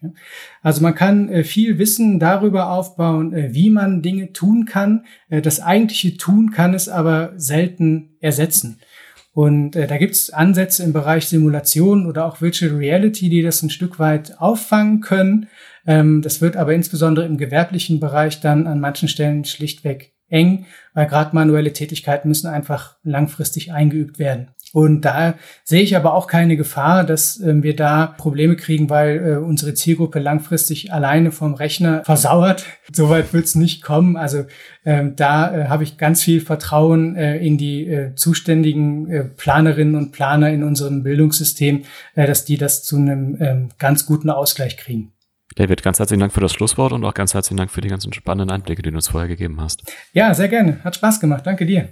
[0.62, 5.04] Also man kann äh, viel Wissen darüber aufbauen, äh, wie man Dinge tun kann.
[5.28, 8.78] Äh, das eigentliche Tun kann es aber selten ersetzen.
[9.34, 13.62] Und äh, da gibt es Ansätze im Bereich Simulation oder auch Virtual Reality, die das
[13.62, 15.48] ein Stück weit auffangen können.
[15.86, 21.06] Ähm, das wird aber insbesondere im gewerblichen Bereich dann an manchen Stellen schlichtweg eng, weil
[21.06, 24.50] gerade manuelle Tätigkeiten müssen einfach langfristig eingeübt werden.
[24.74, 29.24] Und da sehe ich aber auch keine Gefahr, dass äh, wir da Probleme kriegen, weil
[29.24, 32.66] äh, unsere Zielgruppe langfristig alleine vom Rechner versauert.
[32.92, 34.16] Soweit wird es nicht kommen.
[34.16, 34.46] Also
[34.84, 40.50] ähm, da äh, habe ich ganz viel Vertrauen äh, in die zuständigen Planerinnen und Planer
[40.50, 41.84] in unserem Bildungssystem,
[42.16, 45.12] dass die das zu einem äh, ganz guten Ausgleich kriegen.
[45.54, 48.12] David, ganz herzlichen Dank für das Schlusswort und auch ganz herzlichen Dank für die ganzen
[48.12, 49.84] spannenden Einblicke, die du uns vorher gegeben hast.
[50.12, 50.82] Ja, sehr gerne.
[50.82, 51.46] Hat Spaß gemacht.
[51.46, 51.90] Danke dir.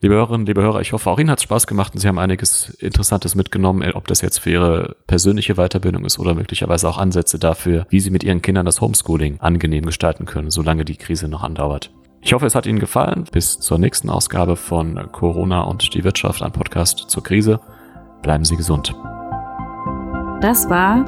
[0.00, 2.18] Liebe Hörerinnen, liebe Hörer, ich hoffe, auch Ihnen hat es Spaß gemacht und Sie haben
[2.18, 7.38] einiges Interessantes mitgenommen, ob das jetzt für Ihre persönliche Weiterbildung ist oder möglicherweise auch Ansätze
[7.38, 11.42] dafür, wie Sie mit Ihren Kindern das Homeschooling angenehm gestalten können, solange die Krise noch
[11.42, 11.90] andauert.
[12.20, 13.24] Ich hoffe, es hat Ihnen gefallen.
[13.30, 17.60] Bis zur nächsten Ausgabe von Corona und die Wirtschaft, ein Podcast zur Krise.
[18.22, 18.94] Bleiben Sie gesund.
[20.40, 21.04] Das war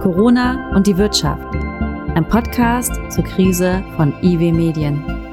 [0.00, 1.54] Corona und die Wirtschaft.
[2.14, 5.25] Ein Podcast zur Krise von IW Medien.